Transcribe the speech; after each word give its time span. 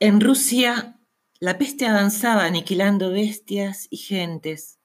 En 0.00 0.20
Rusia, 0.20 0.96
la 1.40 1.58
peste 1.58 1.84
avanzaba 1.84 2.44
aniquilando 2.44 3.10
bestias 3.10 3.88
y 3.90 3.96
gentes, 3.96 4.78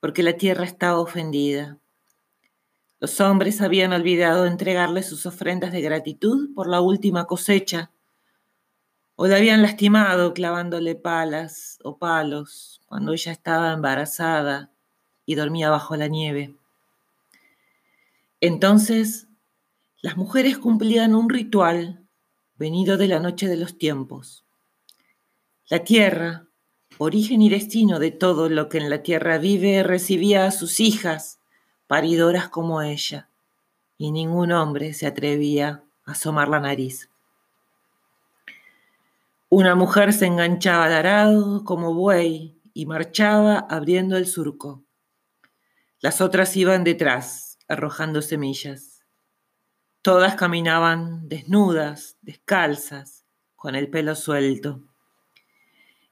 porque 0.00 0.22
la 0.22 0.34
tierra 0.34 0.64
estaba 0.64 1.00
ofendida. 1.00 1.78
Los 3.00 3.22
hombres 3.22 3.62
habían 3.62 3.94
olvidado 3.94 4.44
entregarle 4.44 5.02
sus 5.02 5.24
ofrendas 5.24 5.72
de 5.72 5.80
gratitud 5.80 6.54
por 6.54 6.68
la 6.68 6.82
última 6.82 7.24
cosecha, 7.24 7.90
o 9.16 9.26
la 9.26 9.36
habían 9.36 9.62
lastimado 9.62 10.34
clavándole 10.34 10.94
palas 10.94 11.78
o 11.82 11.96
palos 11.96 12.82
cuando 12.84 13.14
ella 13.14 13.32
estaba 13.32 13.72
embarazada 13.72 14.70
y 15.24 15.36
dormía 15.36 15.70
bajo 15.70 15.96
la 15.96 16.08
nieve. 16.08 16.54
Entonces, 18.42 19.26
las 20.02 20.18
mujeres 20.18 20.58
cumplían 20.58 21.14
un 21.14 21.30
ritual 21.30 21.97
venido 22.58 22.96
de 22.96 23.08
la 23.08 23.20
noche 23.20 23.46
de 23.46 23.56
los 23.56 23.78
tiempos. 23.78 24.44
La 25.68 25.84
tierra, 25.84 26.46
origen 26.98 27.40
y 27.40 27.48
destino 27.48 27.98
de 27.98 28.10
todo 28.10 28.48
lo 28.48 28.68
que 28.68 28.78
en 28.78 28.90
la 28.90 29.02
tierra 29.02 29.38
vive, 29.38 29.82
recibía 29.82 30.46
a 30.46 30.50
sus 30.50 30.80
hijas, 30.80 31.40
paridoras 31.86 32.48
como 32.48 32.82
ella, 32.82 33.28
y 33.96 34.10
ningún 34.10 34.52
hombre 34.52 34.92
se 34.92 35.06
atrevía 35.06 35.84
a 36.04 36.12
asomar 36.12 36.48
la 36.48 36.60
nariz. 36.60 37.10
Una 39.50 39.74
mujer 39.74 40.12
se 40.12 40.26
enganchaba 40.26 40.86
al 40.86 40.92
arado 40.92 41.64
como 41.64 41.94
buey 41.94 42.60
y 42.74 42.86
marchaba 42.86 43.58
abriendo 43.70 44.16
el 44.16 44.26
surco. 44.26 44.82
Las 46.00 46.20
otras 46.20 46.56
iban 46.56 46.84
detrás, 46.84 47.58
arrojando 47.68 48.20
semillas. 48.20 48.97
Todas 50.08 50.36
caminaban 50.36 51.28
desnudas, 51.28 52.16
descalzas, 52.22 53.26
con 53.56 53.74
el 53.74 53.90
pelo 53.90 54.14
suelto. 54.14 54.80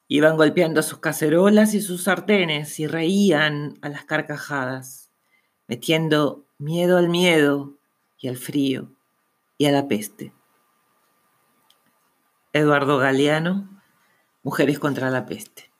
Iban 0.06 0.36
golpeando 0.36 0.82
sus 0.82 0.98
cacerolas 0.98 1.72
y 1.72 1.80
sus 1.80 2.02
sartenes 2.02 2.78
y 2.78 2.86
reían 2.86 3.78
a 3.80 3.88
las 3.88 4.04
carcajadas, 4.04 5.10
metiendo 5.66 6.44
miedo 6.58 6.98
al 6.98 7.08
miedo 7.08 7.78
y 8.18 8.28
al 8.28 8.36
frío 8.36 8.92
y 9.56 9.64
a 9.64 9.72
la 9.72 9.88
peste. 9.88 10.34
Eduardo 12.52 12.98
Galeano, 12.98 13.80
Mujeres 14.42 14.78
contra 14.78 15.08
la 15.08 15.24
peste. 15.24 15.70